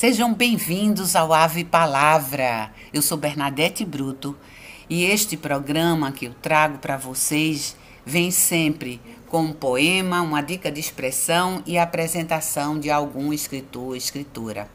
[0.00, 2.72] Sejam bem-vindos ao Ave Palavra.
[2.90, 4.34] Eu sou Bernadette Bruto
[4.88, 10.72] e este programa que eu trago para vocês vem sempre com um poema, uma dica
[10.72, 14.70] de expressão e a apresentação de algum escritor ou escritora.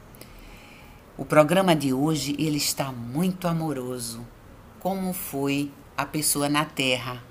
[1.18, 4.24] O programa de hoje ele está muito amoroso,
[4.80, 7.24] como foi a pessoa na Terra,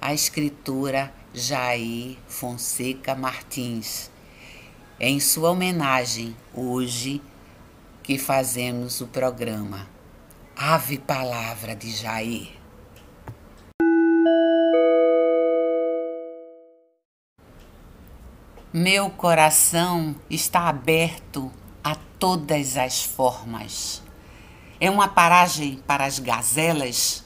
[0.00, 4.10] a escritora Jair Fonseca Martins.
[5.02, 7.22] É em sua homenagem hoje
[8.02, 9.88] que fazemos o programa
[10.54, 12.50] Ave Palavra de Jair.
[18.70, 21.50] Meu coração está aberto
[21.82, 24.02] a todas as formas.
[24.78, 27.24] É uma paragem para as gazelas,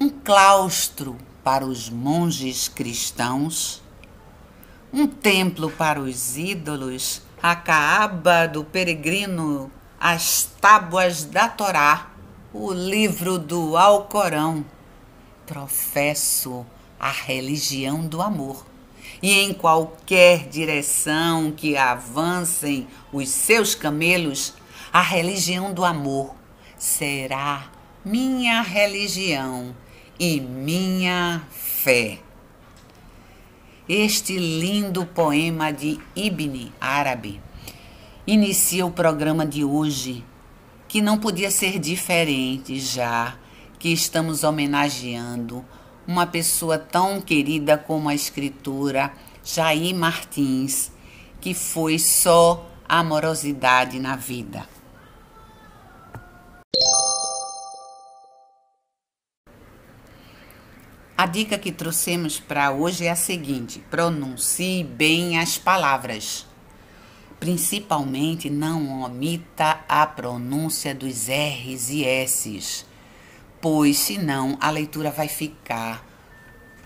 [0.00, 3.82] um claustro para os monges cristãos,
[4.94, 12.12] um templo para os ídolos, a caaba do peregrino, as tábuas da Torá,
[12.52, 14.64] o livro do Alcorão.
[15.44, 16.64] Professo
[16.98, 18.64] a religião do amor
[19.20, 24.54] e em qualquer direção que avancem os seus camelos,
[24.92, 26.36] a religião do amor
[26.78, 27.68] será
[28.04, 29.74] minha religião
[30.20, 32.23] e minha fé.
[33.86, 37.38] Este lindo poema de Ibn Árabe
[38.26, 40.24] inicia o programa de hoje,
[40.88, 43.36] que não podia ser diferente já
[43.78, 45.62] que estamos homenageando
[46.06, 49.12] uma pessoa tão querida como a escritora
[49.44, 50.90] Jair Martins,
[51.38, 54.66] que foi só amorosidade na vida.
[61.16, 66.46] A dica que trouxemos para hoje é a seguinte: pronuncie bem as palavras.
[67.38, 72.86] Principalmente não omita a pronúncia dos R's e S's
[73.64, 76.06] pois senão a leitura vai ficar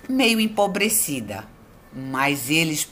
[0.09, 1.45] meio empobrecida.
[1.93, 2.89] Mas eles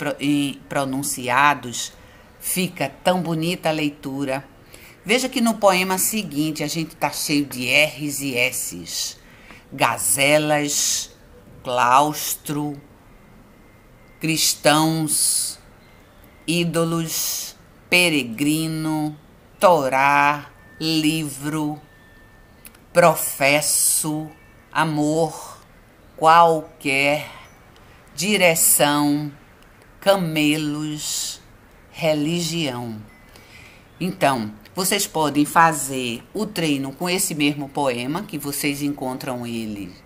[0.69, 1.93] pronunciados
[2.41, 4.45] fica tão bonita a leitura.
[5.05, 9.19] Veja que no poema seguinte a gente está cheio de R's e S's.
[9.73, 11.13] Gazelas,
[11.67, 12.81] claustro,
[14.21, 15.59] cristãos,
[16.47, 17.57] ídolos,
[17.91, 19.19] peregrino,
[19.59, 21.83] Torá, livro,
[22.93, 24.31] professo
[24.71, 25.59] amor,
[26.17, 27.29] qualquer
[28.15, 29.33] direção,
[30.01, 31.41] camelos,
[31.91, 33.03] religião.
[33.99, 40.06] Então, vocês podem fazer o treino com esse mesmo poema, que vocês encontram ele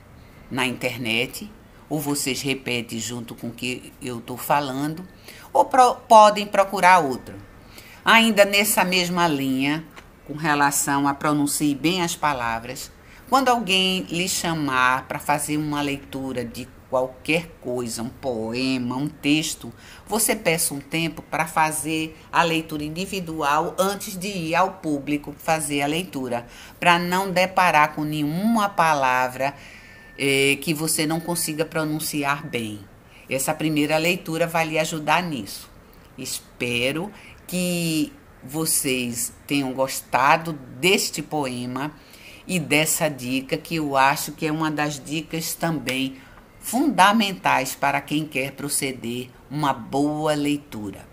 [0.51, 1.51] na internet,
[1.89, 5.07] ou vocês repetem junto com o que eu estou falando,
[5.53, 7.35] ou pro, podem procurar outro.
[8.05, 9.85] Ainda nessa mesma linha,
[10.27, 12.91] com relação a pronuncie bem as palavras.
[13.29, 19.73] Quando alguém lhe chamar para fazer uma leitura de qualquer coisa, um poema, um texto,
[20.07, 25.83] você peça um tempo para fazer a leitura individual antes de ir ao público fazer
[25.83, 26.47] a leitura,
[26.81, 29.55] para não deparar com nenhuma palavra
[30.23, 32.81] eh, que você não consiga pronunciar bem.
[33.29, 35.71] Essa primeira leitura vai lhe ajudar nisso.
[36.19, 37.11] Espero
[37.47, 38.13] que
[38.45, 41.93] vocês tenham gostado deste poema
[42.47, 46.17] e dessa dica, que eu acho que é uma das dicas também
[46.59, 51.10] fundamentais para quem quer proceder uma boa leitura.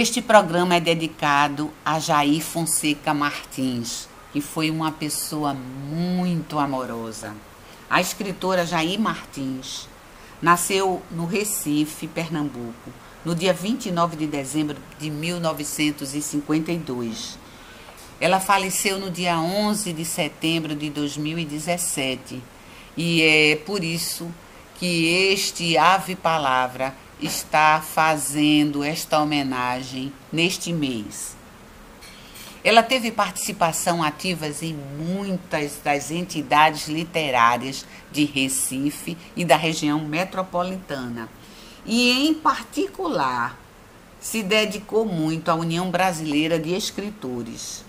[0.00, 7.34] Este programa é dedicado a Jair Fonseca Martins, que foi uma pessoa muito amorosa.
[7.90, 9.88] A escritora Jair Martins
[10.40, 12.92] nasceu no Recife, Pernambuco,
[13.24, 17.36] no dia 29 de dezembro de 1952.
[18.20, 22.40] Ela faleceu no dia 11 de setembro de 2017
[22.96, 24.32] e é por isso
[24.78, 31.36] que este Ave Palavra está fazendo esta homenagem neste mês.
[32.62, 41.28] Ela teve participação ativas em muitas das entidades literárias de Recife e da região metropolitana.
[41.86, 43.58] E, em particular,
[44.20, 47.84] se dedicou muito à União Brasileira de Escritores.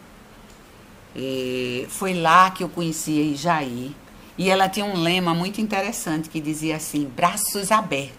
[1.15, 3.95] É, foi lá que eu conheci a Ijaí.
[4.37, 8.18] E ela tinha um lema muito interessante que dizia assim: braços abertos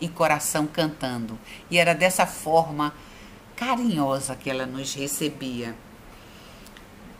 [0.00, 1.38] e coração cantando.
[1.70, 2.92] E era dessa forma
[3.56, 5.74] carinhosa que ela nos recebia.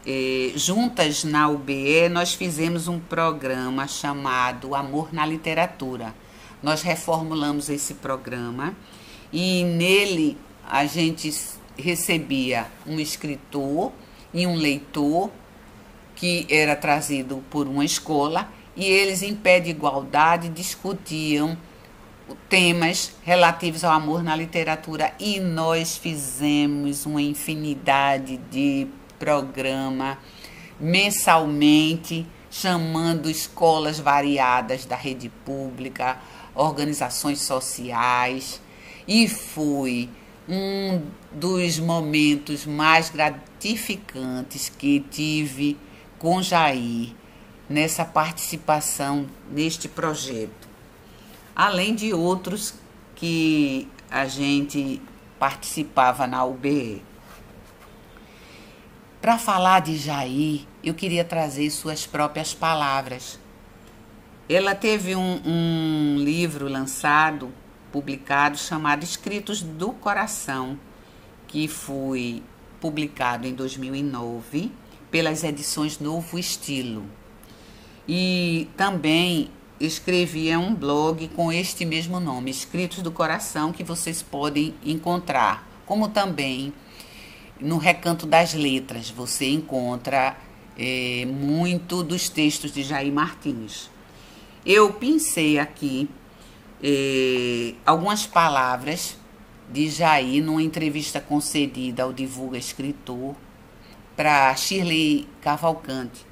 [0.06, 6.14] eh, juntas na UBE, nós fizemos um programa chamado Amor na Literatura.
[6.62, 8.74] Nós reformulamos esse programa
[9.32, 11.34] e nele a gente
[11.76, 13.92] recebia um escritor
[14.32, 15.31] e um leitor
[16.14, 21.56] que era trazido por uma escola e eles, em pé de igualdade, discutiam
[22.48, 28.86] temas relativos ao amor na literatura e nós fizemos uma infinidade de
[29.19, 30.19] programa
[30.80, 36.19] mensalmente chamando escolas variadas da rede pública,
[36.54, 38.60] organizações sociais
[39.06, 40.08] e foi
[40.48, 45.76] um dos momentos mais gratificantes que tive
[46.19, 47.14] com Jair
[47.69, 50.68] nessa participação neste projeto
[51.58, 52.75] além de outros
[53.16, 55.02] que a gente
[55.40, 57.02] participava na UBE.
[59.20, 63.40] Para falar de Jair, eu queria trazer suas próprias palavras.
[64.49, 67.52] Ela teve um, um livro lançado,
[67.90, 70.78] publicado, chamado Escritos do Coração,
[71.49, 72.40] que foi
[72.81, 74.70] publicado em 2009
[75.10, 77.05] pelas edições Novo Estilo.
[78.06, 84.75] E também escrevia um blog com este mesmo nome, Escritos do Coração, que vocês podem
[84.84, 86.72] encontrar, como também
[87.60, 90.36] no Recanto das Letras, você encontra
[90.76, 93.90] é, muito dos textos de Jair Martins.
[94.64, 96.08] Eu pensei aqui
[96.82, 99.16] é, algumas palavras
[99.70, 103.34] de Jair numa entrevista concedida ao Divulga Escritor
[104.16, 106.27] para Shirley Cavalcante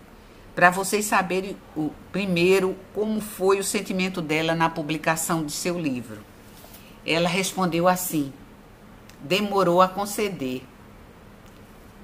[0.56, 6.20] para vocês saberem o, primeiro como foi o sentimento dela na publicação de seu livro.
[7.04, 8.32] Ela respondeu assim:
[9.20, 10.62] demorou a conceder.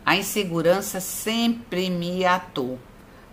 [0.05, 2.79] A insegurança sempre me atou.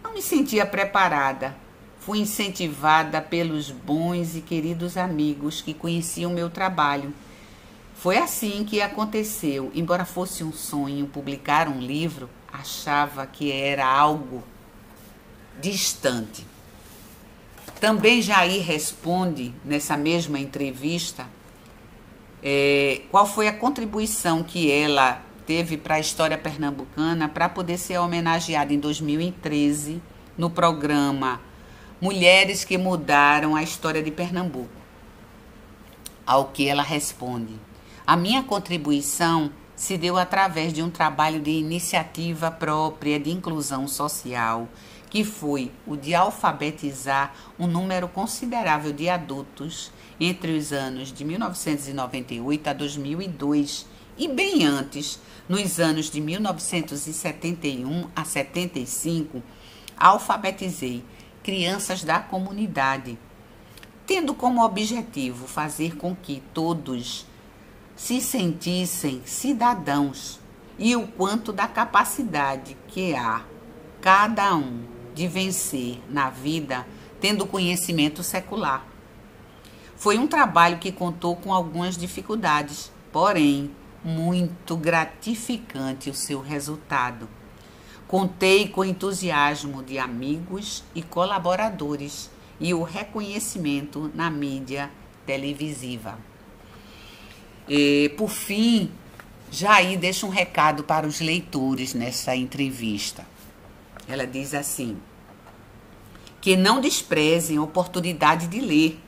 [0.01, 1.53] Não me sentia preparada.
[1.99, 7.13] Fui incentivada pelos bons e queridos amigos que conheciam meu trabalho.
[7.93, 9.69] Foi assim que aconteceu.
[9.75, 14.41] Embora fosse um sonho publicar um livro, achava que era algo
[15.61, 16.45] distante.
[17.79, 21.25] Também Jair responde nessa mesma entrevista
[22.43, 27.97] é, qual foi a contribuição que ela teve para a história pernambucana para poder ser
[27.97, 30.01] homenageada em 2013
[30.37, 31.41] no programa
[32.01, 34.69] Mulheres que Mudaram a História de Pernambuco.
[36.25, 37.55] Ao que ela responde:
[38.05, 44.67] A minha contribuição se deu através de um trabalho de iniciativa própria de inclusão social
[45.09, 52.69] que foi o de alfabetizar um número considerável de adultos entre os anos de 1998
[52.69, 53.85] a 2002
[54.17, 59.41] e bem antes, nos anos de 1971 a 75,
[59.97, 61.03] alfabetizei
[61.41, 63.17] crianças da comunidade,
[64.05, 67.25] tendo como objetivo fazer com que todos
[67.95, 70.39] se sentissem cidadãos
[70.77, 73.45] e o quanto da capacidade que há
[74.01, 76.85] cada um de vencer na vida
[77.19, 78.85] tendo conhecimento secular.
[79.95, 83.71] Foi um trabalho que contou com algumas dificuldades, porém,
[84.03, 87.27] muito gratificante o seu resultado.
[88.07, 92.29] Contei com o entusiasmo de amigos e colaboradores
[92.59, 94.89] e o reconhecimento na mídia
[95.25, 96.17] televisiva.
[97.67, 98.89] E, por fim,
[99.51, 103.25] Jair deixa um recado para os leitores nessa entrevista.
[104.09, 104.97] Ela diz assim:
[106.41, 108.99] que não desprezem a oportunidade de ler.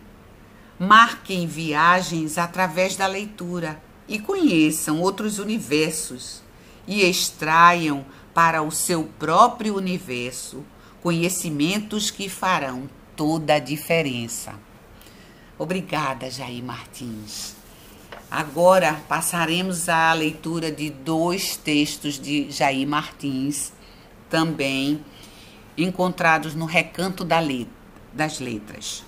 [0.78, 6.42] Marquem viagens através da leitura e conheçam outros universos
[6.88, 10.64] e extraiam para o seu próprio universo
[11.02, 14.54] conhecimentos que farão toda a diferença.
[15.58, 17.56] Obrigada, Jair Martins.
[18.30, 23.74] Agora passaremos à leitura de dois textos de Jair Martins,
[24.32, 25.04] também
[25.78, 27.40] encontrados no recanto da
[28.14, 29.04] das letras.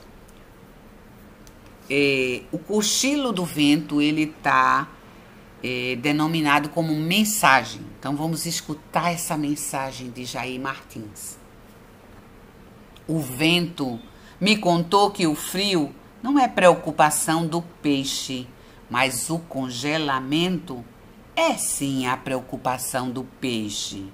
[1.89, 4.87] É, o cochilo do vento ele está
[5.63, 7.81] é, denominado como mensagem.
[7.99, 11.37] Então vamos escutar essa mensagem de Jair Martins.
[13.07, 13.99] O vento
[14.39, 18.47] me contou que o frio não é preocupação do peixe,
[18.89, 20.83] mas o congelamento
[21.35, 24.05] é sim a preocupação do peixe.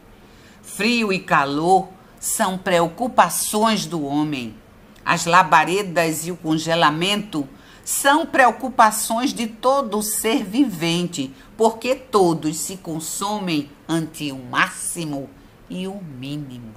[0.76, 4.56] Frio e calor são preocupações do homem.
[5.04, 7.48] As labaredas e o congelamento
[7.84, 15.30] são preocupações de todo ser vivente, porque todos se consomem ante o máximo
[15.70, 16.76] e o mínimo.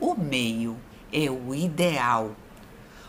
[0.00, 0.76] O meio
[1.12, 2.32] é o ideal.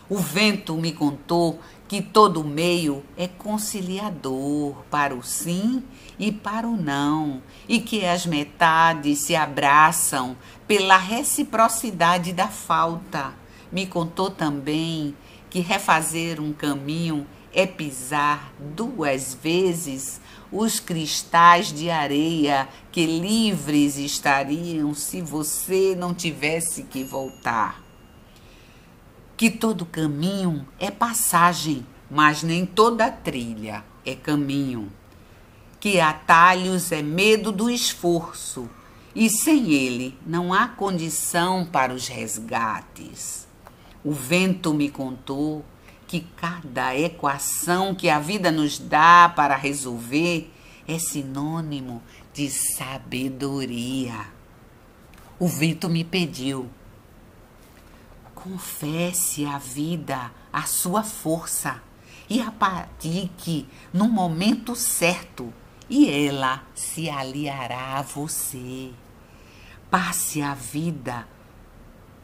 [0.08, 5.82] O vento me contou que todo meio é conciliador para o sim
[6.18, 10.36] e para o não, e que as metades se abraçam
[10.66, 13.34] pela reciprocidade da falta.
[13.70, 15.14] Me contou também
[15.50, 24.94] que refazer um caminho é pisar duas vezes os cristais de areia que livres estariam
[24.94, 27.82] se você não tivesse que voltar.
[29.36, 34.92] Que todo caminho é passagem, mas nem toda trilha é caminho.
[35.80, 38.70] Que atalhos é medo do esforço,
[39.14, 43.46] e sem ele não há condição para os resgates.
[44.04, 45.64] O vento me contou
[46.06, 50.50] que cada equação que a vida nos dá para resolver
[50.86, 54.26] é sinônimo de sabedoria.
[55.38, 56.68] O vento me pediu:
[58.44, 61.82] confesse à vida a sua força
[62.28, 65.50] e a pratique no momento certo,
[65.88, 68.90] e ela se aliará a você.
[69.90, 71.26] Passe a vida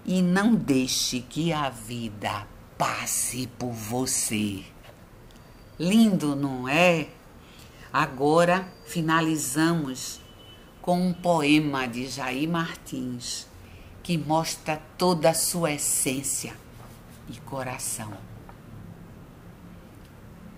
[0.05, 2.47] e não deixe que a vida
[2.77, 4.63] passe por você.
[5.79, 7.09] Lindo, não é?
[7.91, 10.21] Agora finalizamos
[10.83, 13.50] com um poema de Jair Martins
[14.11, 16.53] que mostra toda a sua essência
[17.29, 18.13] e coração.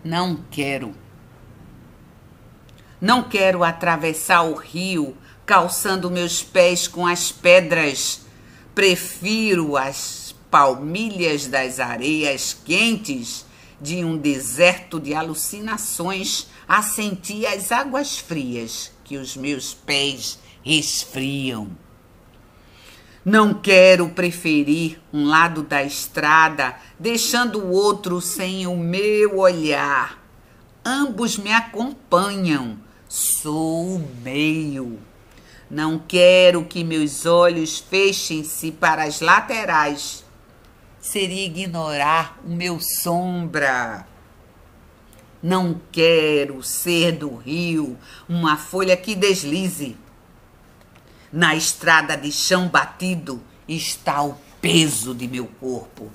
[0.03, 0.95] Não quero.
[2.99, 8.23] Não quero atravessar o rio calçando meus pés com as pedras.
[8.75, 13.45] Prefiro as palmilhas das areias quentes
[13.79, 21.82] de um deserto de alucinações a sentir as águas frias que os meus pés resfriam.
[23.25, 30.19] Não quero preferir um lado da estrada, deixando o outro sem o meu olhar.
[30.85, 32.77] Ambos me acompanham,
[33.09, 34.99] sou o meio.
[35.71, 40.25] Não quero que meus olhos fechem-se para as laterais
[41.03, 44.07] seria ignorar o meu sombra.
[45.43, 47.99] Não quero ser do rio
[48.29, 49.97] uma folha que deslize.
[51.33, 56.11] Na estrada de chão batido está o peso de meu corpo.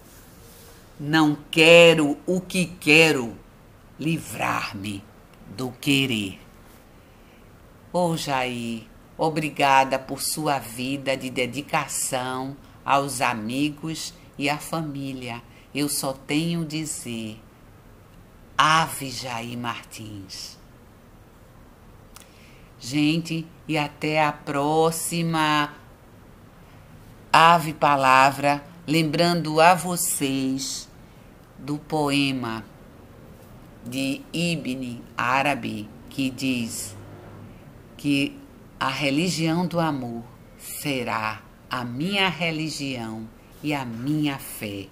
[0.99, 3.35] Não quero o que quero,
[3.99, 5.03] livrar-me
[5.55, 6.39] do querer.
[7.91, 8.83] Ô oh, Jair,
[9.17, 12.55] obrigada por sua vida de dedicação
[12.85, 15.41] aos amigos e a família,
[15.73, 17.41] eu só tenho dizer:
[18.57, 20.56] Ave Jair Martins.
[22.79, 25.73] Gente, e até a próxima
[27.33, 30.87] Ave Palavra, lembrando a vocês
[31.57, 32.63] do poema
[33.85, 36.95] de Ibn Arabi que diz
[37.97, 38.37] que
[38.79, 40.23] a religião do amor
[40.57, 43.27] será a minha religião
[43.63, 44.87] e a minha fé.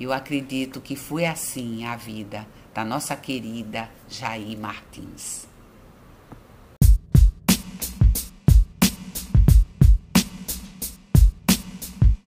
[0.00, 5.53] Eu acredito que foi assim a vida da nossa querida Jair Martins.